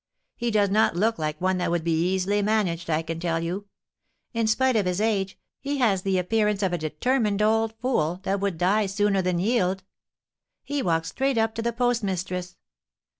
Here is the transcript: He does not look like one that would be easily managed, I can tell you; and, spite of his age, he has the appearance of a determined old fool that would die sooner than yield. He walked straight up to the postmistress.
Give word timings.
He 0.35 0.49
does 0.49 0.71
not 0.71 0.95
look 0.95 1.19
like 1.19 1.39
one 1.39 1.59
that 1.59 1.69
would 1.69 1.83
be 1.83 1.93
easily 2.15 2.41
managed, 2.41 2.89
I 2.89 3.03
can 3.03 3.19
tell 3.19 3.39
you; 3.43 3.67
and, 4.33 4.49
spite 4.49 4.75
of 4.75 4.87
his 4.87 4.99
age, 4.99 5.37
he 5.59 5.77
has 5.77 6.01
the 6.01 6.17
appearance 6.17 6.63
of 6.63 6.73
a 6.73 6.77
determined 6.79 7.43
old 7.43 7.75
fool 7.77 8.19
that 8.23 8.39
would 8.39 8.57
die 8.57 8.87
sooner 8.87 9.21
than 9.21 9.37
yield. 9.37 9.83
He 10.63 10.81
walked 10.81 11.05
straight 11.05 11.37
up 11.37 11.53
to 11.53 11.61
the 11.61 11.71
postmistress. 11.71 12.57